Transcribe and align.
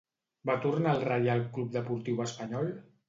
Va 0.49 0.53
tornar 0.63 0.93
al 0.93 1.03
Reial 1.09 1.43
Club 1.59 1.69
Deportiu 1.77 2.25
Espanyol? 2.27 2.73